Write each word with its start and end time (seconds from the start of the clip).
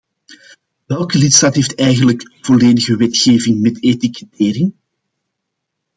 Welke 0.85 1.17
lidstaat 1.17 1.55
heeft 1.55 1.75
eigenlijk 1.79 2.21
een 2.23 2.45
volledige 2.45 2.95
wetgeving 2.97 3.61
met 3.61 3.83
etikettering? 3.83 4.73